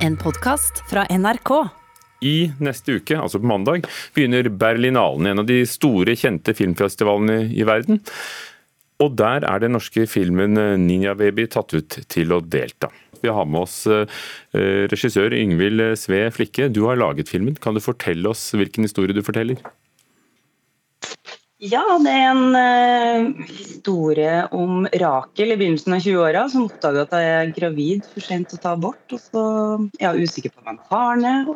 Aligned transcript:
En 0.00 0.14
podkast 0.16 0.78
fra 0.88 1.02
NRK. 1.12 1.50
I 2.24 2.36
neste 2.64 2.94
uke, 2.96 3.18
altså 3.20 3.36
på 3.40 3.48
mandag, 3.50 3.84
begynner 4.16 4.46
Berlinalen, 4.48 5.28
en 5.28 5.42
av 5.42 5.48
de 5.48 5.58
store, 5.68 6.14
kjente 6.16 6.54
filmfestivalene 6.56 7.50
i 7.52 7.66
verden. 7.68 8.00
Og 9.04 9.18
der 9.20 9.44
er 9.44 9.60
den 9.60 9.76
norske 9.76 10.06
filmen 10.08 10.56
Ninja 10.86 11.12
Baby 11.16 11.44
tatt 11.52 11.76
ut 11.76 11.98
til 12.08 12.32
å 12.32 12.40
delta. 12.40 12.88
Vi 13.20 13.28
har 13.28 13.44
med 13.44 13.66
oss 13.66 13.82
eh, 13.92 14.08
regissør 14.88 15.36
Yngvild 15.36 15.84
Sve 16.00 16.22
Flikke. 16.32 16.70
Du 16.72 16.86
har 16.88 16.96
laget 16.96 17.28
filmen. 17.28 17.60
Kan 17.60 17.76
du 17.76 17.84
fortelle 17.84 18.32
oss 18.32 18.46
hvilken 18.56 18.88
historie 18.88 19.16
du 19.16 19.20
forteller? 19.24 19.60
Ja, 21.60 21.82
det 22.00 22.12
er 22.16 22.30
en 22.30 22.54
uh, 22.56 23.48
historie 23.52 24.36
om 24.56 24.86
Rakel 25.02 25.52
i 25.52 25.56
begynnelsen 25.60 25.92
av 25.92 26.00
20-åra 26.00 26.44
som 26.48 26.64
oppdager 26.70 27.04
at 27.04 27.12
jeg 27.12 27.34
er 27.34 27.50
gravid 27.52 28.08
for 28.08 28.24
sent 28.24 28.48
til 28.48 28.56
å 28.56 28.62
ta 28.62 28.72
abort. 28.78 29.02
Og 29.12 29.20
så 29.20 29.42
er 29.98 30.06
jeg 30.06 30.30
usikker 30.30 30.54
på 30.54 30.64
hvem 30.64 30.78
faren 30.88 31.26
er. 31.28 31.50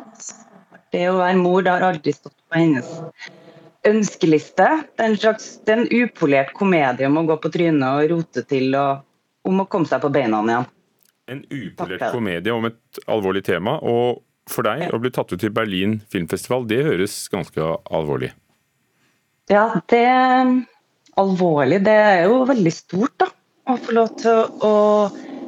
Det 0.93 1.07
å 1.09 1.17
være 1.17 1.39
mor 1.41 1.65
det 1.65 1.73
har 1.73 1.87
aldri 1.89 2.13
stått 2.13 2.37
på 2.37 2.59
hennes 2.61 2.93
ønskeliste. 3.89 4.69
Det 4.93 5.07
er 5.07 5.09
en 5.09 5.19
slags 5.25 5.49
det 5.65 5.73
er 5.73 5.83
en 5.87 6.05
upolert 6.05 6.53
komedie 6.53 7.09
om 7.09 7.19
å 7.23 7.25
gå 7.31 7.41
på 7.41 7.53
trynet 7.57 7.89
og 7.89 8.13
rote 8.13 8.45
til 8.45 8.77
og 8.77 9.49
om 9.49 9.65
å 9.65 9.69
komme 9.69 9.89
seg 9.89 10.05
på 10.05 10.13
beina 10.13 10.45
igjen. 10.45 10.71
En 11.33 11.45
upolert 11.49 12.09
komedie 12.13 12.53
om 12.53 12.69
et 12.69 13.05
alvorlig 13.09 13.47
tema. 13.49 13.79
Og 13.81 14.21
for 14.53 14.69
deg 14.69 14.85
å 14.93 15.01
bli 15.01 15.09
tatt 15.09 15.33
ut 15.33 15.41
til 15.41 15.49
Berlin 15.49 16.03
filmfestival, 16.13 16.69
det 16.69 16.83
høres 16.85 17.23
ganske 17.33 17.73
alvorlig 17.89 18.35
ja, 19.51 19.65
det 19.91 20.01
er 20.09 20.53
alvorlig. 21.21 21.81
Det 21.85 21.95
er 21.95 22.25
jo 22.27 22.43
veldig 22.49 22.73
stort, 22.73 23.15
da. 23.21 23.29
Å 23.65 23.77
få 23.81 23.95
lov 23.97 24.11
til 24.21 24.65
å 24.65 24.73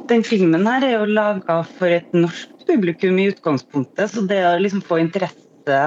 Den 0.08 0.22
filmen 0.24 0.64
her 0.64 0.84
er 0.86 0.94
jo 0.94 1.08
laga 1.12 1.58
for 1.76 1.92
et 1.92 2.14
norsk 2.16 2.62
publikum 2.64 3.18
i 3.20 3.26
utgangspunktet, 3.28 4.08
så 4.08 4.22
det 4.24 4.38
å 4.48 4.54
liksom 4.56 4.80
få 4.80 5.02
interesse 5.02 5.80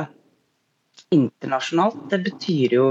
internasjonalt, 1.10 2.04
det 2.12 2.20
betyr 2.28 2.76
jo 2.78 2.86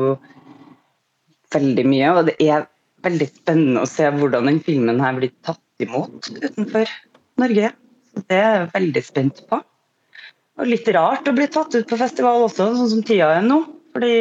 veldig 1.55 1.87
mye. 1.87 2.11
Og 2.17 2.31
det 2.33 2.37
er 2.43 2.67
veldig 3.07 3.29
spennende 3.31 3.85
å 3.85 3.91
se 3.91 4.11
hvordan 4.11 4.51
den 4.51 4.61
filmen 4.67 4.99
her 4.99 5.17
blir 5.21 5.31
tatt 5.47 5.87
imot 5.87 6.33
utenfor 6.35 6.91
Norge. 7.41 7.73
Så 8.11 8.27
det 8.27 8.41
er 8.43 8.57
jeg 8.57 8.71
veldig 8.75 9.05
spent 9.07 9.43
på. 9.47 9.61
Og 10.61 10.69
litt 10.69 10.89
rart 10.93 11.31
å 11.31 11.37
bli 11.37 11.47
tatt 11.49 11.79
ut 11.79 11.89
på 11.89 12.01
festival 12.01 12.49
også, 12.49 12.73
sånn 12.75 12.91
som 12.97 13.05
tida 13.07 13.31
er 13.39 13.47
nå. 13.47 13.63
Fordi 13.95 14.17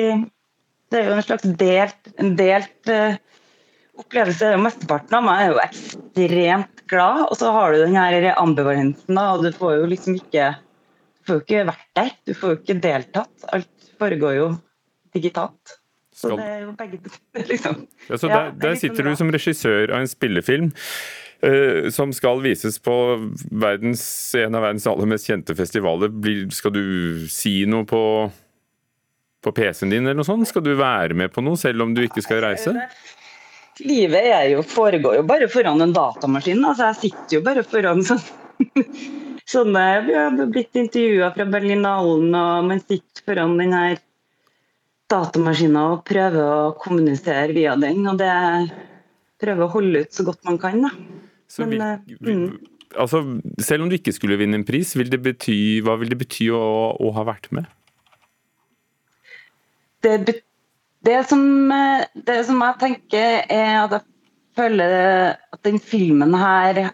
det 0.89 0.99
er 0.99 1.09
jo 1.09 1.17
en 1.17 1.25
slags 1.25 1.49
delt, 1.59 2.13
en 2.21 2.31
delt 2.39 2.91
uh, 2.93 3.19
opplevelse. 3.99 4.55
Mesteparten 4.61 5.19
av 5.19 5.27
meg 5.27 5.43
er 5.43 5.51
jo 5.53 5.61
ekstremt 5.63 6.83
glad, 6.89 7.27
og 7.27 7.35
så 7.37 7.51
har 7.53 7.73
du 7.73 7.83
den 7.83 7.97
her 7.99 8.31
ambivalensen. 8.35 9.19
og 9.21 9.45
Du 9.45 9.51
får 9.55 9.77
jo 9.81 9.91
liksom 9.93 10.17
ikke 10.19 10.53
du 11.19 11.27
får 11.27 11.35
jo 11.35 11.43
ikke 11.45 11.65
vært 11.67 11.89
der, 11.99 12.11
du 12.25 12.33
får 12.33 12.51
jo 12.51 12.57
ikke 12.57 12.79
deltatt. 12.81 13.47
Alt 13.53 13.91
foregår 13.99 14.35
jo 14.37 14.49
digitalt. 15.13 15.75
Så 16.15 16.33
det 16.35 16.45
er 16.45 16.61
jo 16.63 16.71
begge 16.79 16.99
liksom. 17.51 17.83
Ja, 18.09 18.17
så 18.17 18.27
der, 18.27 18.51
der 18.55 18.73
liksom 18.73 18.81
sitter 18.81 19.07
du 19.07 19.15
som 19.19 19.33
regissør 19.35 19.93
av 19.93 20.01
en 20.01 20.09
spillefilm. 20.09 20.71
Uh, 21.39 21.87
som 21.95 22.11
skal 22.11 22.41
vises 22.43 22.81
på 22.83 22.93
verdens, 23.61 24.01
en 24.35 24.57
av 24.57 24.65
verdens 24.65 24.87
aller 24.91 25.07
mest 25.07 25.29
kjente 25.29 25.55
festivaler. 25.55 26.11
Skal 26.51 26.73
du 26.75 26.83
si 27.31 27.61
noe 27.69 27.87
på 27.87 28.01
på 29.43 29.53
PC-en 29.55 29.93
din 29.93 30.03
eller 30.03 30.19
noe 30.19 30.27
sånt? 30.27 30.47
Skal 30.49 30.65
du 30.65 30.73
være 30.79 31.15
med 31.17 31.31
på 31.33 31.43
noe 31.45 31.59
selv 31.59 31.85
om 31.85 31.93
du 31.95 32.03
ikke 32.05 32.23
skal 32.25 32.43
reise? 32.43 32.75
Livet 33.79 34.27
er 34.33 34.49
jo, 34.53 34.63
foregår 34.67 35.21
jo 35.21 35.23
bare 35.27 35.47
foran 35.51 35.81
en 35.81 35.95
datamaskin. 35.95 36.65
altså 36.65 36.89
Jeg 36.89 36.99
sitter 37.03 37.37
jo 37.37 37.43
bare 37.45 37.63
foran 37.63 38.03
sånn 38.03 38.21
sånne 39.53 39.85
Vi 40.05 40.17
har 40.17 40.35
blitt 40.51 40.75
intervjua 40.77 41.31
fra 41.35 41.47
Berlinhallen, 41.49 42.35
og 42.35 42.67
man 42.67 42.83
sitter 42.83 43.23
foran 43.25 43.55
den 43.61 43.75
her 43.75 44.01
datamaskinen 45.09 45.79
og 45.79 46.03
prøver 46.07 46.43
å 46.43 46.73
kommunisere 46.81 47.55
via 47.55 47.77
den. 47.79 48.03
Og 48.11 48.19
det 48.19 48.33
prøver 49.39 49.65
å 49.65 49.71
holde 49.73 50.03
ut 50.03 50.13
så 50.13 50.27
godt 50.27 50.43
man 50.47 50.59
kan. 50.61 50.83
da. 50.85 50.91
Men, 51.63 51.73
vi, 52.05 52.17
vi, 52.19 52.35
mm. 52.35 52.45
altså, 52.99 53.23
selv 53.63 53.85
om 53.85 53.89
du 53.89 53.97
ikke 53.97 54.13
skulle 54.13 54.37
vinne 54.41 54.59
en 54.59 54.67
pris, 54.67 54.91
vil 54.99 55.09
bety, 55.09 55.79
hva 55.85 55.97
vil 56.01 56.11
det 56.11 56.19
bety 56.19 56.51
å, 56.53 56.61
å 56.99 57.13
ha 57.15 57.25
vært 57.31 57.49
med? 57.55 57.69
Det, 60.05 60.35
det, 61.05 61.17
som, 61.29 61.43
det 62.27 62.37
som 62.47 62.61
jeg 62.63 62.79
tenker, 62.83 63.41
er 63.49 63.73
at 63.83 63.97
jeg 63.97 64.05
føler 64.59 64.95
at 65.35 65.61
den 65.67 65.79
filmen 65.79 66.35
her, 66.37 66.89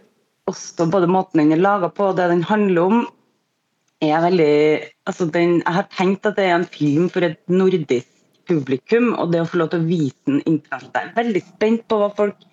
også 0.50 0.88
både 0.92 1.10
måten 1.10 1.42
den 1.42 1.56
er 1.56 1.64
laga 1.64 1.90
på 1.90 2.12
og 2.12 2.18
det 2.20 2.30
den 2.32 2.46
handler 2.46 2.90
om, 2.90 3.06
er 4.04 4.20
veldig 4.22 4.56
altså 5.08 5.26
den, 5.32 5.62
Jeg 5.64 5.74
har 5.74 5.88
tenkt 5.96 6.26
at 6.28 6.36
det 6.38 6.46
er 6.46 6.56
en 6.56 6.68
film 6.68 7.08
for 7.10 7.26
et 7.26 7.40
nordisk 7.50 8.10
publikum, 8.46 9.14
og 9.18 9.32
det 9.34 9.42
å 9.42 9.48
få 9.50 9.62
lov 9.62 9.72
til 9.72 9.82
å 9.82 9.88
vise 9.88 10.20
den 10.28 10.42
internasjonalt. 10.46 11.00
Jeg 11.00 11.10
er 11.10 11.18
veldig 11.18 11.42
spent 11.48 11.86
på 11.90 11.98
hva 12.02 12.12
folk 12.18 12.44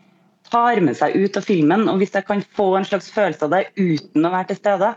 tar 0.49 0.81
med 0.85 0.97
seg 0.97 1.17
ut 1.17 1.37
av 1.37 1.47
filmen. 1.47 1.89
og 1.89 2.01
Hvis 2.01 2.15
jeg 2.17 2.27
kan 2.29 2.45
få 2.57 2.69
en 2.79 2.89
slags 2.89 3.11
følelse 3.13 3.49
av 3.49 3.53
det 3.57 3.65
uten 3.77 4.25
å 4.25 4.33
være 4.33 4.53
til 4.53 4.61
stede, 4.61 4.93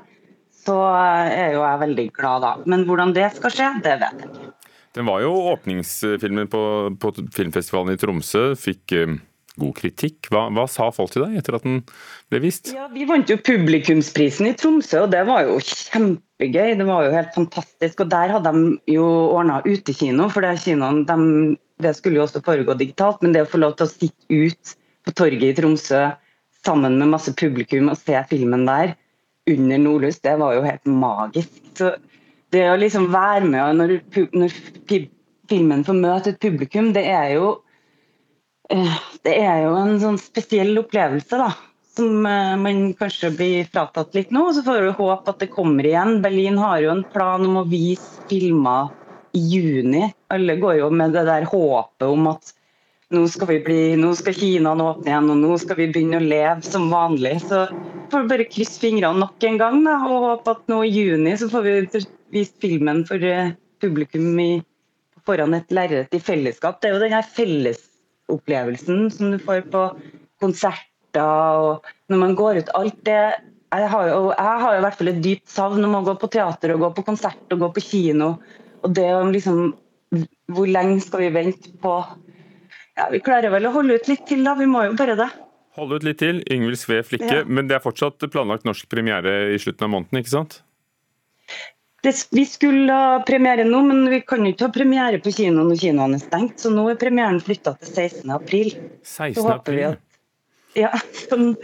så 0.66 0.78
er 0.96 1.56
jo 1.56 1.66
jeg 1.66 1.82
veldig 1.84 2.08
glad 2.16 2.46
da. 2.46 2.54
Men 2.66 2.86
hvordan 2.88 3.14
det 3.16 3.28
skal 3.36 3.54
skje, 3.54 3.72
det 3.86 3.98
vet 4.02 4.24
jeg 4.24 4.32
ikke. 4.32 4.54
Den 4.96 5.08
var 5.10 5.22
jo 5.24 5.34
åpningsfilmen 5.52 6.48
på, 6.52 6.62
på 7.00 7.12
filmfestivalen 7.36 7.96
i 7.96 8.00
Tromsø. 8.00 8.44
Fikk 8.60 8.96
eh, 8.96 9.18
god 9.60 9.74
kritikk. 9.76 10.30
Hva, 10.32 10.46
hva, 10.56 10.66
sa 10.72 10.88
folk 10.96 11.12
til 11.14 11.26
deg 11.26 11.40
etter 11.42 11.58
at 11.58 11.66
den 11.68 11.82
ble 12.32 12.42
vist? 12.46 12.72
Ja, 12.76 12.88
Vi 12.94 13.08
vant 13.10 13.32
jo 13.32 13.38
publikumsprisen 13.40 14.50
i 14.50 14.56
Tromsø, 14.60 15.04
og 15.06 15.12
det 15.14 15.26
var 15.28 15.46
jo 15.48 15.60
kjempegøy. 15.60 16.76
Det 16.80 16.88
var 16.88 17.08
jo 17.08 17.14
helt 17.16 17.36
fantastisk. 17.36 18.06
Og 18.06 18.12
der 18.14 18.36
hadde 18.38 18.56
de 18.56 18.96
jo 18.96 19.06
ordna 19.36 19.62
utekino, 19.68 20.30
for 20.32 20.46
det, 20.46 20.56
kinoen, 20.64 21.04
de, 21.10 21.56
det 21.84 21.96
skulle 22.00 22.22
jo 22.22 22.28
også 22.28 22.44
foregå 22.46 22.78
digitalt. 22.80 23.24
Men 23.24 23.36
det 23.36 23.46
å 23.46 23.52
få 23.52 23.64
lov 23.64 23.78
til 23.80 23.90
å 23.90 23.94
sitte 23.94 24.44
ut 24.46 24.76
på 25.06 25.16
torget 25.16 25.50
i 25.52 25.56
Tromsø 25.60 26.06
sammen 26.66 26.96
med 26.98 27.12
masse 27.12 27.36
publikum 27.38 27.92
og 27.92 28.00
se 28.00 28.18
filmen 28.32 28.64
der 28.66 28.96
under 29.46 29.78
nordlys, 29.78 30.18
det 30.26 30.40
var 30.42 30.56
jo 30.56 30.64
helt 30.66 30.88
magisk. 30.90 31.52
Så 31.78 31.92
det 32.54 32.66
å 32.70 32.80
liksom 32.80 33.10
være 33.14 33.46
med 33.50 33.80
når, 33.80 33.94
når 34.38 34.56
filmen 35.50 35.86
får 35.86 35.98
møte 36.00 36.34
et 36.34 36.42
publikum, 36.42 36.92
det 36.96 37.06
er 37.12 37.36
jo 37.36 37.54
eh, 38.74 39.00
det 39.26 39.38
er 39.42 39.64
jo 39.66 39.78
en 39.80 39.96
sånn 40.02 40.20
spesiell 40.22 40.76
opplevelse, 40.82 41.40
da. 41.42 41.52
Som 41.96 42.28
eh, 42.28 42.56
man 42.60 42.90
kanskje 43.00 43.32
blir 43.38 43.70
fratatt 43.72 44.16
litt 44.18 44.34
nå. 44.36 44.50
Så 44.54 44.66
får 44.66 44.84
vi 44.84 44.98
håpe 44.98 45.32
at 45.32 45.42
det 45.42 45.54
kommer 45.54 45.88
igjen. 45.88 46.20
Berlin 46.24 46.60
har 46.60 46.82
jo 46.84 46.92
en 46.92 47.06
plan 47.14 47.46
om 47.48 47.62
å 47.62 47.68
vise 47.70 48.26
filmer 48.30 48.92
i 49.36 49.42
juni. 49.54 50.04
Alle 50.32 50.58
går 50.60 50.82
jo 50.82 50.92
med 50.92 51.16
det 51.16 51.26
der 51.28 51.48
håpet 51.50 52.08
om 52.08 52.30
at 52.34 52.54
nå 53.16 53.26
skal, 53.32 53.50
bli, 53.66 53.80
nå 54.00 54.12
skal 54.18 54.36
Kina 54.38 54.76
åpne 54.76 55.12
igjen, 55.12 55.32
og 55.32 55.42
nå 55.42 55.58
skal 55.62 55.80
vi 55.80 55.90
begynne 55.94 56.20
å 56.20 56.26
leve 56.26 56.66
som 56.66 56.90
vanlig. 56.92 57.38
Så 57.48 57.66
får 58.12 58.24
vi 58.24 58.32
bare 58.34 58.48
krysse 58.52 58.82
fingrene 58.82 59.24
nok 59.24 59.48
en 59.48 59.60
gang 59.62 59.82
da, 59.88 59.98
og 60.06 60.28
håpe 60.30 60.56
at 60.58 60.72
nå 60.72 60.82
i 60.86 60.94
juni 60.94 61.36
så 61.40 61.50
får 61.52 61.66
vi 61.66 61.76
vist 62.36 62.58
filmen 62.64 63.04
for 63.08 63.24
eh, 63.24 63.56
publikum 63.84 64.40
i, 64.42 64.52
foran 65.26 65.58
et 65.58 65.72
lerret 65.74 66.14
i 66.14 66.22
fellesskap. 66.22 66.82
Det 66.82 66.90
er 66.90 66.98
jo 66.98 67.04
den 67.06 67.16
her 67.16 67.26
fellesopplevelsen 67.38 69.10
som 69.14 69.34
du 69.34 69.40
får 69.42 69.66
på 69.74 69.88
konserter 70.44 70.82
og 71.26 71.86
når 72.12 72.22
man 72.22 72.36
går 72.38 72.62
ut. 72.62 72.74
Alt 72.78 73.00
det 73.08 73.20
jeg 73.76 73.90
har, 73.92 74.10
jo, 74.12 74.30
jeg 74.32 74.60
har 74.62 74.76
jo 74.76 74.80
i 74.80 74.84
hvert 74.86 75.00
fall 75.00 75.12
et 75.12 75.24
dypt 75.24 75.50
savn 75.52 75.88
om 75.88 75.98
å 75.98 76.04
gå 76.06 76.14
på 76.20 76.30
teater 76.32 76.76
og 76.76 76.84
gå 76.84 76.92
på 77.00 77.06
konsert 77.10 77.56
og 77.56 77.64
gå 77.64 77.72
på 77.76 77.84
kino. 77.84 78.36
Og 78.86 78.94
det 78.96 79.10
om 79.16 79.34
liksom 79.34 79.74
Hvor 80.54 80.70
lenge 80.70 81.02
skal 81.02 81.24
vi 81.24 81.30
vente 81.34 81.72
på 81.82 81.92
ja, 82.96 83.10
Vi 83.12 83.22
klarer 83.24 83.52
vel 83.54 83.68
å 83.68 83.74
holde 83.76 84.00
ut 84.00 84.08
litt 84.12 84.26
til, 84.30 84.44
da. 84.48 84.56
Vi 84.60 84.68
må 84.70 84.86
jo 84.88 84.96
bare 84.98 85.18
det. 85.20 85.30
Holde 85.76 86.00
ut 86.00 86.06
litt 86.08 86.22
til. 86.22 86.42
Ingvild 86.52 86.80
Sve 86.80 87.02
Flikke. 87.04 87.42
Ja. 87.42 87.48
Men 87.48 87.68
det 87.70 87.78
er 87.78 87.84
fortsatt 87.84 88.24
planlagt 88.32 88.68
norsk 88.68 88.88
premiere 88.92 89.36
i 89.56 89.60
slutten 89.60 89.88
av 89.88 89.92
måneden, 89.98 90.22
ikke 90.22 90.36
sant? 90.38 90.62
Det, 92.06 92.14
vi 92.32 92.44
skulle 92.46 92.94
ha 92.94 93.20
premiere 93.26 93.66
nå, 93.66 93.82
men 93.88 94.04
vi 94.12 94.22
kan 94.22 94.46
jo 94.46 94.54
ikke 94.54 94.68
ha 94.68 94.74
premiere 94.74 95.20
på 95.24 95.34
kino 95.34 95.66
når 95.66 95.80
kinoen 95.82 96.16
er 96.16 96.22
stengt. 96.22 96.60
Så 96.62 96.72
nå 96.72 96.86
er 96.92 97.00
premieren 97.02 97.42
flytta 97.44 97.76
til 97.82 97.92
16. 97.92 98.34
april. 98.36 98.72
16. 99.02 99.42
april? 99.52 99.96
At, 99.96 100.20
ja, 100.78 100.92
sånn, 101.26 101.56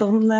sånn 0.00 0.32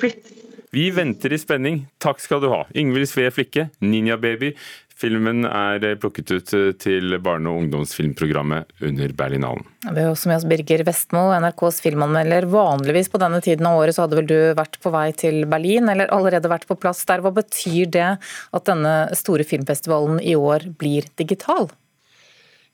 flytt. 0.00 0.32
Vi 0.72 0.86
venter 0.96 1.32
i 1.32 1.38
spenning. 1.40 1.82
Takk 2.00 2.20
skal 2.24 2.40
du 2.42 2.48
ha. 2.52 2.64
Ingvild 2.74 3.10
Sve 3.10 3.28
Flikke, 3.32 3.68
Ninja 3.84 4.16
Baby. 4.20 4.54
Filmen 5.02 5.46
er 5.48 5.82
plukket 5.98 6.30
ut 6.30 6.52
til 6.78 7.18
barne- 7.22 7.50
og 7.50 7.64
ungdomsfilmprogrammet 7.64 8.70
under 8.86 9.14
Berlinalen. 9.18 9.66
Vi 9.82 9.98
har 9.98 10.12
også 10.12 10.30
med 10.30 10.38
oss 10.38 10.46
Birger 10.46 10.84
Vestmo, 10.86 11.24
NRKs 11.42 11.80
filmanmelder. 11.82 12.46
Vanligvis 12.52 13.10
på 13.10 13.18
denne 13.18 13.42
tiden 13.42 13.66
av 13.66 13.80
året 13.80 13.96
så 13.96 14.04
hadde 14.04 14.20
vel 14.20 14.30
du 14.30 14.38
vært 14.58 14.78
på 14.82 14.94
vei 14.94 15.08
til 15.18 15.42
Berlin, 15.50 15.90
eller 15.90 16.12
allerede 16.14 16.50
vært 16.52 16.68
på 16.70 16.78
plass 16.78 17.02
der. 17.08 17.24
Hva 17.24 17.34
betyr 17.34 17.90
det 17.90 18.08
at 18.14 18.70
denne 18.70 18.96
store 19.18 19.46
filmfestivalen 19.48 20.22
i 20.22 20.36
år 20.38 20.70
blir 20.78 21.10
digital? 21.18 21.66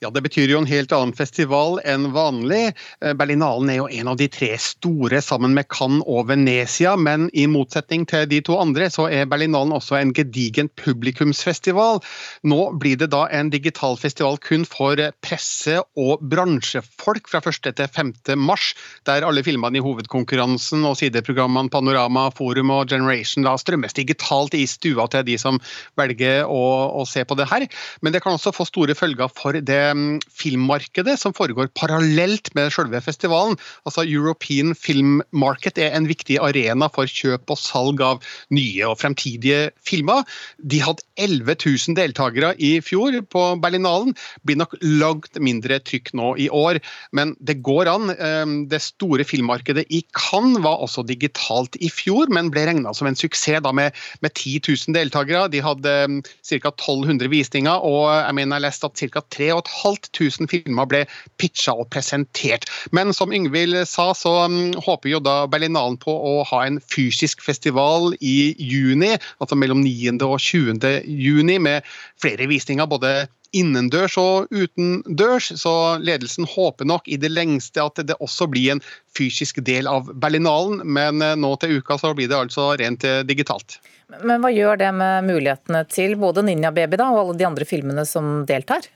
Ja, 0.00 0.10
Det 0.14 0.22
betyr 0.22 0.46
jo 0.52 0.60
en 0.60 0.68
helt 0.70 0.92
annen 0.94 1.10
festival 1.10 1.80
enn 1.82 2.12
vanlig. 2.14 2.70
Eh, 3.02 3.14
Berlinalen 3.18 3.70
er 3.72 3.78
jo 3.80 3.88
en 3.90 4.10
av 4.12 4.18
de 4.20 4.28
tre 4.30 4.52
store 4.62 5.18
sammen 5.18 5.56
med 5.56 5.66
Cannes 5.74 6.06
og 6.06 6.28
Venezia, 6.28 6.92
men 6.94 7.26
i 7.34 7.48
motsetning 7.50 8.04
til 8.06 8.28
de 8.30 8.38
to 8.46 8.54
andre, 8.62 8.86
så 8.94 9.08
er 9.10 9.26
Berlinalen 9.26 9.74
også 9.74 9.96
en 9.98 10.12
gedigent 10.14 10.70
publikumsfestival. 10.78 11.98
Nå 12.46 12.58
blir 12.78 13.00
det 13.00 13.08
da 13.10 13.24
en 13.34 13.50
digital 13.50 13.98
festival 13.98 14.38
kun 14.38 14.62
for 14.70 15.02
presse 15.18 15.80
og 15.98 16.22
bransjefolk 16.22 17.26
fra 17.32 17.42
1. 17.42 17.74
til 17.74 17.90
5. 17.90 18.14
mars, 18.38 18.70
der 19.02 19.26
alle 19.26 19.42
filmene 19.42 19.82
i 19.82 19.82
hovedkonkurransen 19.82 20.86
og 20.86 20.94
sideprogrammene 21.02 21.74
Panorama, 21.74 22.28
Forum 22.38 22.70
og 22.76 22.94
Generation 22.94 23.48
da 23.50 23.56
strømmes 23.58 23.98
digitalt 23.98 24.54
i 24.54 24.62
stua 24.70 25.10
til 25.10 25.26
de 25.26 25.40
som 25.42 25.58
velger 25.98 26.46
å, 26.46 26.64
å 27.02 27.06
se 27.08 27.26
på 27.26 27.34
det 27.34 27.50
her. 27.50 27.66
Men 27.98 28.14
det 28.14 28.22
kan 28.22 28.38
også 28.38 28.54
få 28.54 28.70
store 28.70 28.94
følger 28.94 29.34
for 29.34 29.58
det 29.58 29.87
filmmarkedet 30.34 31.16
som 31.20 31.34
foregår 31.36 31.70
parallelt 31.78 32.50
med 32.56 32.72
selve 32.74 33.00
festivalen. 33.04 33.56
Altså 33.86 34.04
European 34.06 34.74
Film 34.74 35.20
Market 35.32 35.78
er 35.78 35.94
en 35.96 36.08
viktig 36.08 36.38
arena 36.42 36.88
for 36.92 37.08
kjøp 37.08 37.50
og 37.52 37.60
salg 37.60 38.02
av 38.04 38.22
nye 38.54 38.86
og 38.88 38.98
fremtidige 39.00 39.70
filmer. 39.84 40.24
De 40.58 40.80
hadde 40.82 41.04
11 41.18 41.56
000 41.64 41.98
deltakere 41.98 42.54
i 42.58 42.78
fjor 42.84 43.16
på 43.32 43.44
Berlinalen. 43.62 44.14
Blir 44.46 44.60
nok 44.60 44.76
langt 44.82 45.38
mindre 45.42 45.80
trykk 45.82 46.12
nå 46.18 46.34
i 46.38 46.48
år, 46.54 46.80
men 47.16 47.34
det 47.40 47.60
går 47.66 47.90
an. 47.90 48.12
Um, 48.18 48.56
det 48.70 48.82
store 48.84 49.26
filmmarkedet 49.26 49.86
i 49.94 50.02
Cannes 50.16 50.62
var 50.64 50.82
også 50.84 51.04
digitalt 51.08 51.78
i 51.80 51.90
fjor, 51.92 52.30
men 52.34 52.52
ble 52.52 52.66
regna 52.68 52.94
som 52.96 53.08
en 53.10 53.18
suksess 53.18 53.62
da 53.64 53.72
med, 53.74 53.96
med 54.24 54.34
10 54.34 54.60
000 54.68 54.96
deltakere. 54.96 55.46
De 55.52 55.62
hadde 55.64 55.94
um, 56.08 56.20
ca. 56.22 56.72
1200 56.72 57.30
visninger, 57.32 57.84
og 57.84 58.08
jeg 58.12 58.36
mener 58.38 58.58
jeg 58.58 58.66
leste 58.68 58.90
at 58.90 59.02
ca. 59.02 59.24
3,5 59.38 59.77
500 59.78 60.48
filmer 60.50 60.88
ble 60.90 61.04
pitcha 61.40 61.74
og 61.78 61.88
presentert. 61.94 62.68
Men 62.92 63.14
som 63.16 63.32
Yngvild 63.34 63.80
sa, 63.88 64.10
så 64.16 64.34
um, 64.48 64.74
håper 64.84 65.14
jo 65.14 65.22
da 65.24 65.40
Berlinalen 65.50 65.98
på 66.02 66.12
å 66.12 66.34
ha 66.50 66.64
en 66.66 66.80
fysisk 66.92 67.42
festival 67.44 68.12
i 68.20 68.54
juni, 68.58 69.14
altså 69.38 69.58
mellom 69.58 69.82
9. 69.84 70.18
og 70.26 70.38
20. 70.42 71.02
juni, 71.06 71.58
med 71.62 71.86
flere 72.20 72.48
visninger 72.50 72.88
både 72.90 73.28
innendørs 73.56 74.16
og 74.20 74.50
utendørs, 74.52 75.52
så 75.60 75.74
ledelsen 76.02 76.48
håper 76.48 76.88
nok 76.88 77.08
i 77.08 77.16
det 77.20 77.30
lengste 77.32 77.84
at 77.84 78.00
det 78.04 78.16
også 78.20 78.48
blir 78.50 78.74
en 78.74 78.82
fysisk 79.16 79.62
del 79.64 79.88
av 79.90 80.10
Berlinalen, 80.12 80.82
men 80.84 81.22
eh, 81.24 81.36
nå 81.38 81.54
til 81.60 81.78
uka 81.80 81.98
så 82.00 82.12
blir 82.16 82.28
det 82.30 82.38
altså 82.38 82.72
rent 82.80 83.06
eh, 83.08 83.22
digitalt. 83.28 83.78
Men 84.24 84.40
hva 84.40 84.52
gjør 84.52 84.78
det 84.80 84.92
med 84.96 85.26
mulighetene 85.28 85.82
til 85.92 86.16
både 86.20 86.44
Ninja 86.46 86.72
Baby 86.72 87.00
da, 87.00 87.10
og 87.12 87.24
alle 87.24 87.40
de 87.40 87.48
andre 87.48 87.68
filmene 87.68 88.06
som 88.08 88.42
deltar? 88.48 88.88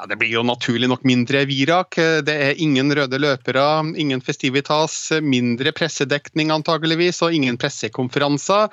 Ja, 0.00 0.06
det 0.08 0.16
blir 0.16 0.30
jo 0.32 0.40
naturlig 0.48 0.88
nok 0.88 1.02
mindre 1.04 1.42
virak. 1.44 1.98
Det 2.24 2.32
er 2.32 2.60
ingen 2.64 2.88
røde 2.96 3.18
løpere, 3.20 3.64
ingen 4.00 4.22
festivitas, 4.24 4.94
mindre 5.20 5.74
pressedekning 5.76 6.48
antageligvis, 6.54 7.18
og 7.26 7.36
ingen 7.36 7.58
pressekonferanser. 7.60 8.72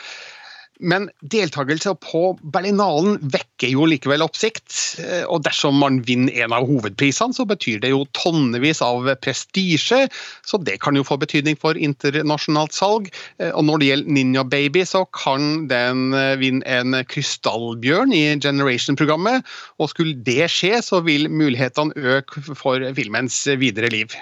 Men 0.79 1.07
deltakelse 1.25 1.95
på 2.05 2.21
Berlinalen 2.53 3.17
vekker 3.33 3.71
jo 3.71 3.87
likevel 3.89 4.21
oppsikt. 4.25 4.75
Eh, 5.01 5.23
og 5.25 5.41
dersom 5.47 5.79
man 5.81 6.01
vinner 6.05 6.35
en 6.43 6.53
av 6.53 6.67
hovedprisene, 6.69 7.33
så 7.33 7.47
betyr 7.49 7.81
det 7.81 7.91
jo 7.93 8.03
tonnevis 8.17 8.83
av 8.85 9.09
prestisje. 9.23 10.03
Så 10.45 10.61
det 10.61 10.77
kan 10.83 10.97
jo 10.97 11.05
få 11.07 11.17
betydning 11.21 11.57
for 11.59 11.79
internasjonalt 11.79 12.77
salg. 12.77 13.09
Eh, 13.41 13.49
og 13.49 13.65
når 13.65 13.81
det 13.81 13.89
gjelder 13.91 14.15
Ninja 14.19 14.45
Baby, 14.45 14.85
så 14.85 15.03
kan 15.17 15.65
den 15.71 16.13
eh, 16.13 16.35
vinne 16.41 16.65
en 16.69 17.01
krystallbjørn 17.09 18.13
i 18.13 18.23
Generation-programmet. 18.37 19.45
Og 19.81 19.93
skulle 19.93 20.17
det 20.27 20.45
skje, 20.53 20.77
så 20.85 21.01
vil 21.05 21.29
mulighetene 21.31 21.97
øke 22.17 22.45
for 22.53 22.85
filmens 22.97 23.41
videre 23.57 23.89
liv. 23.93 24.13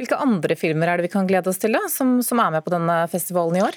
Hvilke 0.00 0.16
andre 0.16 0.54
filmer 0.56 0.88
er 0.88 1.00
det 1.00 1.10
vi 1.10 1.12
kan 1.12 1.26
glede 1.28 1.50
oss 1.50 1.58
til 1.60 1.74
da, 1.76 1.82
som, 1.92 2.20
som 2.24 2.40
er 2.40 2.54
med 2.54 2.64
på 2.64 2.72
denne 2.72 3.02
festivalen 3.12 3.58
i 3.58 3.64
år? 3.66 3.76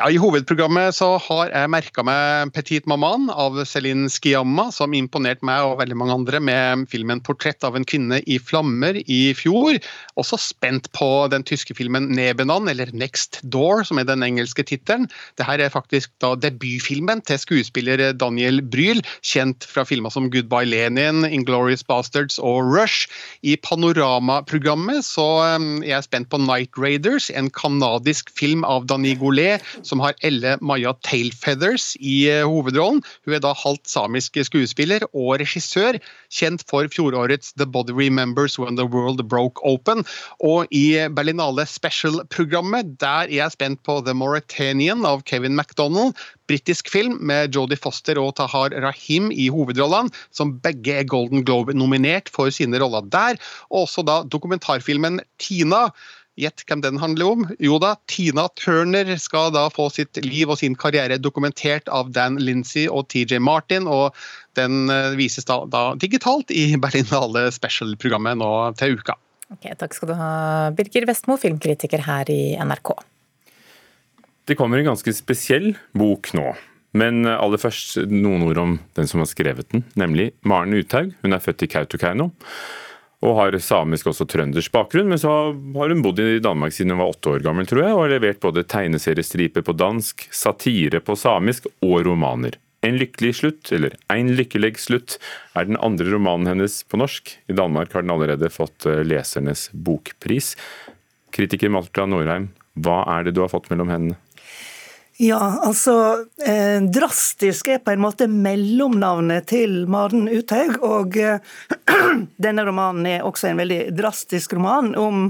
Ja, 0.00 0.06
I 0.08 0.16
hovedprogrammet 0.16 0.94
så 0.96 1.18
har 1.20 1.50
jeg 1.52 1.68
merka 1.68 2.00
meg 2.00 2.54
'Petit 2.54 2.86
Maman' 2.88 3.26
av 3.28 3.58
Céline 3.68 4.08
Sciamma, 4.08 4.70
som 4.72 4.94
imponerte 4.96 5.44
meg 5.44 5.60
og 5.60 5.76
veldig 5.76 5.96
mange 6.00 6.14
andre 6.14 6.38
med 6.40 6.86
filmen 6.88 7.20
'Portrett 7.20 7.60
av 7.68 7.76
en 7.76 7.84
kvinne 7.84 8.22
i 8.24 8.38
flammer' 8.40 8.96
i 9.04 9.34
fjor. 9.36 9.76
Også 10.16 10.38
spent 10.40 10.88
på 10.96 11.28
den 11.28 11.44
tyske 11.44 11.76
filmen 11.76 12.08
'Nebenan', 12.16 12.70
eller 12.72 12.86
'Next 12.96 13.42
Door', 13.44 13.84
som 13.84 13.98
er 13.98 14.08
den 14.08 14.24
engelske 14.24 14.64
tittelen. 14.64 15.04
Dette 15.36 15.60
er 15.60 15.68
faktisk 15.68 16.08
da 16.18 16.32
debutfilmen 16.34 17.20
til 17.20 17.36
skuespiller 17.36 18.16
Daniel 18.16 18.62
Bryl, 18.62 19.04
kjent 19.20 19.68
fra 19.68 19.84
filmer 19.84 20.08
som 20.08 20.30
'Goodbye 20.30 20.64
Lenin', 20.64 21.28
'Inglorious 21.28 21.84
Bastards' 21.84 22.40
og 22.40 22.64
'Rush'. 22.64 23.04
I 23.44 23.56
Panorama-programmet 23.56 25.04
så 25.04 25.56
um, 25.56 25.82
er 25.82 26.00
jeg 26.00 26.04
spent 26.04 26.30
på 26.30 26.40
'Night 26.40 26.72
Raiders', 26.78 27.28
en 27.36 27.50
kanadisk 27.50 28.32
film 28.32 28.64
av 28.64 28.86
Dani 28.86 29.14
Goulet 29.14 29.60
som 29.90 30.02
har 30.02 30.16
Elle 30.26 30.56
Maja 30.62 30.94
Tailfeathers 31.06 31.92
i 31.98 32.24
eh, 32.30 32.46
hovedrollen. 32.46 33.02
Hun 33.26 33.36
er 33.36 33.42
da 33.42 33.52
halvt 33.56 33.90
samisk 33.90 34.38
skuespiller 34.46 35.04
og 35.10 35.40
regissør, 35.42 35.98
kjent 36.30 36.64
for 36.70 36.88
fjorårets 36.92 37.54
The 37.58 37.66
Body 37.66 37.94
Remembers 37.96 38.58
When 38.60 38.78
the 38.78 38.86
World 38.86 39.24
Broke 39.30 39.62
Open. 39.66 40.04
Og 40.46 40.70
i 40.70 40.94
Berlinale 41.16 41.66
Special-programmet, 41.68 42.96
der 43.02 43.26
er 43.28 43.36
jeg 43.40 43.56
spent 43.56 43.82
på 43.86 44.00
The 44.06 44.14
Mauritanian 44.16 45.06
av 45.08 45.24
Kevin 45.28 45.58
MacDonald. 45.58 46.14
Britisk 46.50 46.90
film 46.90 47.18
med 47.22 47.54
Jodie 47.54 47.78
Foster 47.78 48.18
og 48.18 48.34
Tahar 48.40 48.74
Rahim 48.82 49.30
i 49.30 49.46
hovedrollene, 49.52 50.10
som 50.34 50.56
begge 50.64 50.96
er 50.98 51.06
Golden 51.10 51.44
Globe-nominert 51.46 52.30
for 52.34 52.50
sine 52.54 52.80
roller 52.82 53.06
der. 53.10 53.38
Og 53.70 53.86
også 53.86 54.06
da 54.06 54.20
dokumentarfilmen 54.26 55.20
Tina 55.40 55.88
Gjett 56.40 56.62
hvem 56.64 56.80
den 56.80 56.96
handler 57.00 57.34
om? 57.34 57.42
Jo 57.60 57.76
da, 57.82 57.94
Tina 58.08 58.46
Turner 58.56 59.10
skal 59.20 59.50
da 59.52 59.66
få 59.72 59.90
sitt 59.92 60.16
liv 60.24 60.48
og 60.48 60.60
sin 60.62 60.76
karriere 60.78 61.18
dokumentert 61.20 61.90
av 61.92 62.14
Dan 62.16 62.38
Lindsay 62.40 62.86
og 62.88 63.10
TJ 63.12 63.42
Martin. 63.44 63.88
og 63.90 64.16
Den 64.56 64.88
eh, 64.92 65.12
vises 65.20 65.44
da, 65.48 65.60
da 65.68 65.90
digitalt 66.00 66.52
i 66.54 66.70
Berlinale 66.82 67.48
Special-programmet 67.52 68.40
nå 68.40 68.50
til 68.80 68.96
uka. 68.96 69.18
Ok, 69.50 69.68
Takk 69.76 69.96
skal 69.96 70.12
du 70.12 70.16
ha, 70.16 70.32
Birger 70.78 71.08
Vestmo, 71.10 71.36
filmkritiker 71.40 72.06
her 72.06 72.30
i 72.32 72.56
NRK. 72.56 72.94
Det 74.48 74.56
kommer 74.56 74.80
en 74.80 74.92
ganske 74.92 75.12
spesiell 75.14 75.74
bok 75.92 76.32
nå. 76.38 76.52
Men 76.96 77.22
aller 77.28 77.60
først 77.60 78.00
noen 78.10 78.46
ord 78.48 78.58
om 78.58 78.78
den 78.98 79.10
som 79.10 79.20
har 79.22 79.28
skrevet 79.30 79.68
den, 79.74 79.84
nemlig 79.98 80.32
Maren 80.42 80.74
Uthaug. 80.74 81.12
Hun 81.22 81.36
er 81.36 81.42
født 81.42 81.66
i 81.66 81.68
Kautokeino 81.70 82.32
og 83.20 83.36
har 83.36 83.56
samisk 83.60 84.08
også 84.10 84.24
trøndersk 84.28 84.72
bakgrunn. 84.72 85.10
Men 85.12 85.20
så 85.20 85.30
har 85.52 85.92
hun 85.92 86.02
bodd 86.04 86.22
i 86.24 86.40
Danmark 86.42 86.74
siden 86.76 86.94
hun 86.94 87.02
var 87.02 87.12
åtte 87.12 87.34
år 87.34 87.44
gammel, 87.44 87.68
tror 87.68 87.82
jeg, 87.84 87.92
og 87.94 88.04
har 88.06 88.14
levert 88.14 88.40
både 88.42 88.64
tegneseriestriper 88.64 89.64
på 89.66 89.76
dansk, 89.76 90.26
satire 90.32 91.02
på 91.04 91.16
samisk 91.20 91.68
og 91.84 92.00
romaner. 92.08 92.56
En 92.80 92.96
lykkelig 92.96 93.34
slutt, 93.42 93.72
eller 93.76 93.92
Ein 94.08 94.32
lykkelig 94.38 94.78
slutt, 94.80 95.18
er 95.52 95.68
den 95.68 95.76
andre 95.84 96.08
romanen 96.14 96.48
hennes 96.48 96.78
på 96.88 96.96
norsk. 96.96 97.34
I 97.52 97.56
Danmark 97.56 97.92
har 97.92 98.06
den 98.06 98.14
allerede 98.14 98.48
fått 98.48 98.88
eh, 98.88 99.02
lesernes 99.04 99.68
bokpris. 99.76 100.54
Kritiker 101.36 101.68
Malta 101.68 102.08
Norheim, 102.08 102.48
hva 102.80 103.02
er 103.18 103.28
det 103.28 103.36
du 103.36 103.42
har 103.44 103.52
fått 103.52 103.68
mellom 103.68 103.92
hendene? 103.92 104.16
Ja, 105.20 105.60
altså 105.62 106.24
eh, 106.46 106.82
Drastisk 106.82 107.68
er 107.68 107.82
på 107.84 107.92
en 107.92 108.00
måte 108.00 108.24
mellomnavnet 108.24 109.50
til 109.50 109.82
Maren 109.92 110.30
Uthaug. 110.32 110.78
Og 110.80 111.18
eh, 111.20 111.42
denne 112.46 112.64
romanen 112.64 113.04
er 113.04 113.26
også 113.28 113.50
en 113.50 113.60
veldig 113.60 113.82
drastisk 113.98 114.54
roman 114.56 114.94
om 114.96 115.26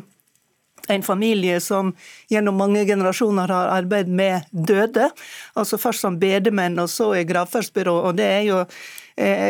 en 0.94 1.02
familie 1.02 1.58
som 1.60 1.90
gjennom 2.30 2.62
mange 2.62 2.84
generasjoner 2.86 3.50
har 3.50 3.72
arbeidet 3.80 4.14
med 4.14 4.46
døde. 4.54 5.10
Altså 5.58 5.78
Først 5.82 6.06
som 6.06 6.22
bedemenn, 6.22 6.78
og 6.78 6.86
så 6.90 7.10
i 7.18 7.26
gravferdsbyrå. 7.26 7.96
og 8.06 8.14
det 8.22 8.30
er 8.30 8.46
jo 8.46 8.62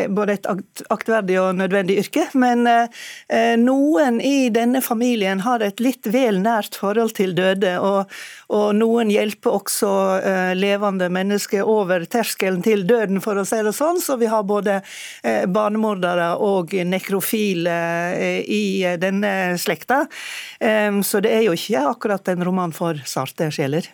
både 0.09 0.33
et 0.35 0.47
aktverdig 0.91 1.37
og 1.41 1.55
nødvendig 1.59 1.97
yrke. 2.01 2.25
Men 2.39 2.67
eh, 2.67 3.55
noen 3.59 4.19
i 4.21 4.49
denne 4.53 4.81
familien 4.83 5.43
har 5.45 5.63
et 5.63 5.79
litt 5.83 6.07
vel 6.11 6.41
nært 6.43 6.77
forhold 6.79 7.15
til 7.17 7.35
døde. 7.37 7.73
Og, 7.79 8.11
og 8.51 8.67
noen 8.77 9.11
hjelper 9.13 9.57
også 9.61 9.93
eh, 10.19 10.51
levende 10.59 11.09
mennesker 11.13 11.67
over 11.67 12.05
terskelen 12.05 12.61
til 12.65 12.85
døden, 12.89 13.21
for 13.23 13.39
å 13.39 13.45
si 13.47 13.61
det 13.63 13.75
sånn. 13.77 14.01
Så 14.01 14.17
vi 14.21 14.29
har 14.31 14.43
både 14.47 14.81
barnemordere 15.51 16.33
og 16.41 16.73
nekrofile 16.87 17.77
i 18.41 18.63
denne 18.99 19.33
slekta. 19.61 20.03
Så 21.05 21.23
det 21.23 21.33
er 21.37 21.45
jo 21.47 21.55
ikke 21.57 21.85
akkurat 21.91 22.33
en 22.33 22.45
roman 22.47 22.75
for 22.75 22.99
sarte 23.07 23.51
sjeler. 23.53 23.89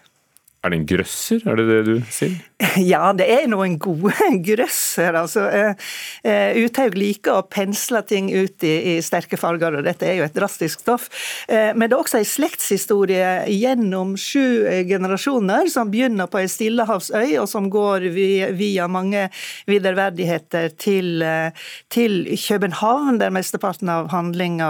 Er 0.67 0.73
det 0.73 0.81
en 0.81 0.87
grøsser, 0.89 1.47
er 1.47 1.55
det 1.55 1.65
det 1.69 1.81
du 1.87 1.95
sier? 2.11 2.35
Ja, 2.81 3.11
det 3.13 3.27
er 3.29 3.45
noen 3.49 3.77
gode 3.81 4.13
grøsser. 4.47 5.15
Altså, 5.17 5.45
uh, 5.47 6.57
Uthaug 6.57 6.97
liker 6.97 7.37
å 7.39 7.45
pensle 7.45 8.01
ting 8.07 8.31
ut 8.33 8.65
i, 8.65 8.73
i, 8.91 8.95
sterke 9.05 9.37
farger, 9.39 9.77
og 9.77 9.85
dette 9.85 10.07
er 10.07 10.19
jo 10.19 10.25
et 10.25 10.35
drastisk 10.35 10.81
stoff. 10.83 11.07
Uh, 11.49 11.71
men 11.77 11.85
det 11.85 11.95
er 11.95 12.01
også 12.01 12.19
en 12.19 12.27
slektshistorie 12.27 13.29
gjennom 13.53 14.15
sju 14.19 14.65
generasjoner, 14.89 15.69
som 15.71 15.91
begynner 15.93 16.29
på 16.31 16.41
ei 16.41 16.49
stillehavsøy, 16.51 17.37
og 17.41 17.47
som 17.51 17.69
går 17.73 18.09
via, 18.15 18.49
via 18.57 18.89
mange 18.91 19.27
viderverdigheter 19.69 20.73
til, 20.81 21.21
uh, 21.23 21.69
til, 21.93 22.25
København, 22.47 23.21
der 23.21 23.33
mesteparten 23.33 23.89
av 23.91 24.07
handlinga 24.13 24.67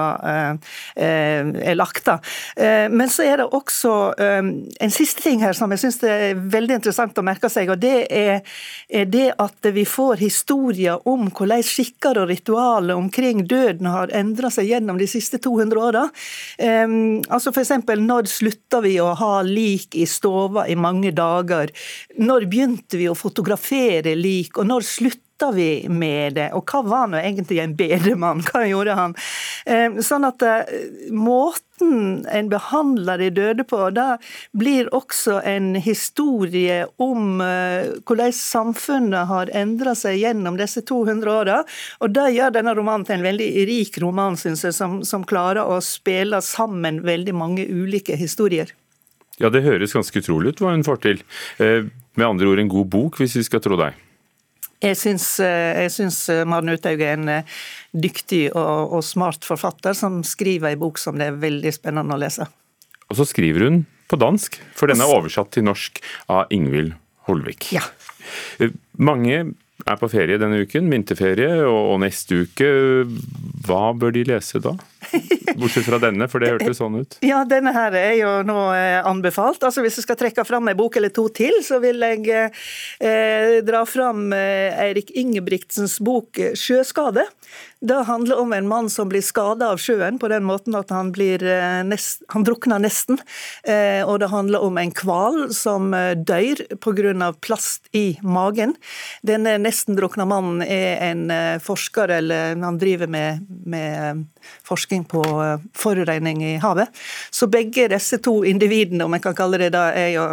er 0.98 1.76
lagt. 1.78 2.08
Da. 2.08 2.16
Men 2.90 3.12
så 3.12 3.26
er 3.28 3.40
det 3.40 3.46
også 3.54 3.92
en 4.18 4.94
siste 4.94 5.22
ting 5.22 5.44
her 5.46 5.54
som 5.58 5.72
jeg 5.74 5.84
syns 5.84 5.87
det 6.02 6.12
er 6.12 6.42
veldig 6.54 6.76
interessant 6.78 7.18
å 7.18 7.24
merke 7.26 7.50
seg. 7.52 7.72
og 7.72 7.80
Det 7.80 8.08
er, 8.12 8.42
er 8.90 9.06
det 9.08 9.30
at 9.40 9.70
vi 9.74 9.86
får 9.88 10.20
historier 10.20 11.08
om 11.08 11.30
hvordan 11.32 11.64
skikker 11.66 12.20
og 12.22 12.28
ritualer 12.32 13.00
omkring 13.00 13.46
døden 13.48 13.88
har 13.92 14.12
endra 14.16 14.52
seg 14.54 14.68
gjennom 14.72 15.00
de 15.00 15.08
siste 15.10 15.40
200 15.44 15.80
åra. 15.82 16.04
Um, 16.60 17.22
altså 17.30 17.54
F.eks. 17.54 17.74
når 18.04 18.28
slutta 18.32 18.82
vi 18.84 18.98
å 19.00 19.14
ha 19.18 19.34
lik 19.48 19.96
i 19.96 20.06
stova 20.10 20.68
i 20.68 20.76
mange 20.76 21.14
dager? 21.16 21.72
Når 22.20 22.50
begynte 22.52 23.00
vi 23.00 23.08
å 23.08 23.18
fotografere 23.18 24.16
lik, 24.18 24.58
og 24.58 24.68
når 24.68 24.86
slutta 24.88 25.27
vi 25.54 25.88
med 25.90 26.38
det? 26.38 26.52
Og 26.58 26.66
hva 26.70 26.84
var 26.86 27.08
nå 27.12 27.20
egentlig 27.22 27.60
en 27.64 27.76
bedemann? 27.78 28.44
Hva 28.48 28.66
gjorde 28.68 28.96
han? 28.98 29.16
Sånn 30.04 30.26
at 30.28 30.44
eh, 30.46 30.70
måten 31.14 32.26
en 32.32 32.50
behandler 32.50 33.22
de 33.22 33.30
døde 33.36 33.66
på, 33.68 33.80
da 33.94 34.18
blir 34.58 34.90
også 34.96 35.42
en 35.46 35.76
historie 35.76 36.80
om 37.04 37.42
eh, 37.44 37.92
hvordan 38.08 38.34
samfunnet 38.34 39.30
har 39.30 39.52
endra 39.54 39.94
seg 39.98 40.18
gjennom 40.24 40.58
disse 40.58 40.82
200 40.88 41.34
åra. 41.34 41.62
Og 42.02 42.16
det 42.16 42.32
gjør 42.38 42.58
denne 42.58 42.74
romanen 42.78 43.06
til 43.06 43.20
en 43.20 43.28
veldig 43.28 43.52
rik 43.70 44.02
roman, 44.02 44.40
syns 44.40 44.66
jeg, 44.66 44.76
som, 44.78 45.00
som 45.06 45.28
klarer 45.28 45.68
å 45.68 45.80
spille 45.84 46.42
sammen 46.42 47.04
veldig 47.06 47.38
mange 47.38 47.68
ulike 47.70 48.18
historier. 48.18 48.74
Ja, 49.38 49.52
det 49.54 49.62
høres 49.68 49.94
ganske 49.94 50.24
utrolig 50.24 50.56
ut 50.56 50.64
hva 50.64 50.74
hun 50.74 50.86
får 50.86 51.04
til. 51.04 51.24
Eh, 51.62 51.86
med 52.18 52.26
andre 52.26 52.50
ord 52.50 52.64
en 52.64 52.74
god 52.74 52.90
bok, 52.94 53.22
hvis 53.22 53.38
vi 53.38 53.46
skal 53.46 53.62
tro 53.62 53.78
deg. 53.78 54.07
Jeg 54.84 54.98
syns, 55.00 55.26
eh, 55.42 55.84
jeg 55.84 55.94
syns 55.96 56.18
eh, 56.30 56.44
Maren 56.46 56.70
Uthaug 56.70 57.02
er 57.02 57.16
en 57.16 57.30
eh, 57.34 57.54
dyktig 57.98 58.44
og, 58.52 58.94
og, 58.94 59.02
smart 59.06 59.46
forfatter 59.48 59.98
som 59.98 60.20
skriver 60.28 60.76
en 60.76 60.82
bok 60.84 61.02
som 61.02 61.18
det 61.18 61.32
er 61.32 61.40
veldig 61.42 61.72
spennende 61.74 62.14
å 62.14 62.22
lese. 62.22 62.46
Og 63.10 63.18
så 63.18 63.26
skriver 63.26 63.66
hun 63.66 63.80
på 64.08 64.20
dansk, 64.22 64.60
for 64.78 64.92
den 64.92 65.02
er 65.02 65.10
oversatt 65.10 65.50
til 65.56 65.66
norsk 65.66 65.98
av 66.32 66.54
Ingvild 66.54 66.94
Holvik. 67.28 67.72
Ja. 67.74 67.82
Mange 69.02 69.40
er 69.88 69.98
på 70.00 70.10
ferie 70.12 70.38
denne 70.40 70.62
uken, 70.62 70.92
vinterferie, 70.94 71.50
og, 71.66 71.96
og 71.96 72.00
neste 72.06 72.44
uke. 72.46 72.70
Hva 73.66 73.82
bør 73.98 74.14
de 74.16 74.28
lese 74.30 74.62
da? 74.64 74.76
Bortsett 75.60 75.88
fra 75.88 76.00
denne, 76.02 76.28
for 76.32 76.44
det 76.44 76.54
hørtes 76.56 76.80
sånn 76.82 77.00
ut. 77.02 77.18
Ja, 77.26 77.44
denne 77.48 77.74
her 77.76 77.96
er 77.98 78.14
jo 78.20 78.34
nå 78.48 78.58
eh, 78.76 79.00
anbefalt. 79.08 79.64
Altså 79.64 79.84
Hvis 79.86 80.00
jeg 80.00 80.08
skal 80.08 80.20
trekke 80.20 80.46
fram 80.48 80.70
en 80.70 80.78
bok 80.78 81.00
eller 81.00 81.14
to 81.14 81.28
til, 81.34 81.60
så 81.66 81.82
vil 81.84 82.04
jeg 82.04 82.28
eh, 82.38 83.58
dra 83.66 83.84
fram 83.90 84.32
eh, 84.36 84.76
Eirik 84.88 85.14
Ingebrigtsens 85.18 86.00
bok 86.04 86.40
eh, 86.42 86.54
'Sjøskade'. 86.58 87.28
Det 87.80 88.04
handler 88.08 88.40
om 88.40 88.54
en 88.54 88.68
mann 88.68 88.90
som 88.90 89.10
blir 89.10 89.22
skada 89.22 89.70
av 89.74 89.82
sjøen 89.82 90.18
på 90.20 90.30
den 90.32 90.46
måten 90.48 90.76
at 90.78 90.90
han, 90.94 91.12
blir 91.14 91.44
eh, 91.46 91.84
nest, 91.86 92.24
han 92.34 92.46
drukner 92.48 92.82
nesten. 92.82 93.20
Eh, 93.64 94.02
og 94.02 94.20
det 94.24 94.32
handler 94.32 94.66
om 94.66 94.80
en 94.82 94.94
hval 94.98 95.48
som 95.54 95.92
dør 95.92 96.64
pga. 96.82 97.34
plast 97.42 97.86
i 97.94 98.18
magen. 98.24 98.74
Denne 99.22 99.58
nesten-drukna 99.62 100.26
mannen 100.26 100.64
er 100.66 100.98
en 101.12 101.30
forsker, 101.62 102.10
eller 102.18 102.56
han 102.58 102.80
driver 102.82 103.08
med, 103.08 103.46
med 103.66 104.26
forskning 104.64 105.06
på 105.06 105.22
eh, 105.44 105.60
forurensning 105.76 106.44
i 106.46 106.56
havet. 106.62 106.88
Så 107.32 107.48
begge 107.52 107.88
disse 107.92 108.20
to 108.24 108.42
individene, 108.48 109.06
om 109.06 109.16
jeg 109.16 109.24
kan 109.26 109.38
kalle 109.38 109.60
det 109.62 109.72
er 109.76 110.12
jo 110.16 110.26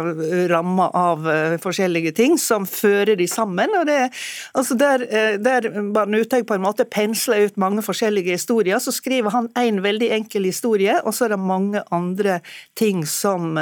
ramma 0.51 0.89
av 0.95 1.29
eh, 1.29 1.57
forskjellige 1.61 2.15
ting 2.17 2.37
som 2.41 2.67
fører 2.69 3.15
de 3.19 3.27
sammen. 3.27 3.73
og 3.79 3.87
det, 3.89 4.09
altså 4.53 4.75
Der, 4.75 5.05
eh, 5.09 5.37
der 5.39 5.69
Barne 5.93 6.21
Uthaug 6.21 6.47
på 6.47 6.57
en 6.57 6.65
måte 6.65 6.85
pensler 6.85 7.34
ut 7.43 7.59
mange 7.61 7.83
forskjellige 7.85 8.37
historier, 8.37 8.79
så 8.79 8.93
skriver 8.95 9.33
han 9.35 9.49
én 9.59 9.81
veldig 9.83 10.11
enkel 10.15 10.47
historie, 10.47 10.95
og 11.03 11.15
så 11.15 11.27
er 11.27 11.35
det 11.35 11.41
mange 11.43 11.83
andre 11.95 12.39
ting 12.77 13.03
som 13.09 13.57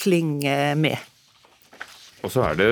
klinger 0.00 0.74
med. 0.80 0.96
Og 2.24 2.32
så 2.32 2.50
er 2.50 2.58
det 2.58 2.70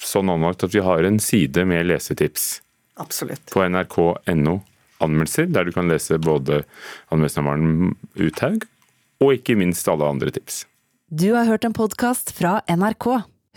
sånn 0.00 0.32
anlagt 0.32 0.64
at 0.64 0.74
vi 0.74 0.82
har 0.84 1.04
en 1.04 1.20
side 1.20 1.64
med 1.68 1.86
lesetips. 1.88 2.60
Absolutt. 3.00 3.46
På 3.52 3.64
nrk.no 3.64 4.60
anmeldelser, 5.00 5.48
der 5.48 5.64
du 5.64 5.72
kan 5.72 5.88
lese 5.88 6.18
både 6.20 6.62
anmeldelsen 7.08 7.42
av 7.42 7.48
Maren 7.48 7.94
Uthaug 8.20 8.66
og 9.20 9.36
ikke 9.36 9.56
minst 9.60 9.88
alle 9.88 10.08
andre 10.08 10.32
tips. 10.34 10.64
Du 11.10 11.32
har 11.34 11.48
hørt 11.48 11.64
en 11.66 11.76
podkast 11.76 12.34
fra 12.36 12.60
NRK. 12.70 13.08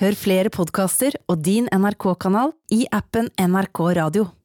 Hør 0.02 0.16
flere 0.18 0.50
podkaster 0.50 1.16
og 1.30 1.44
din 1.46 1.68
NRK-kanal 1.70 2.56
i 2.74 2.84
appen 2.92 3.30
NRK 3.38 3.84
Radio. 4.00 4.32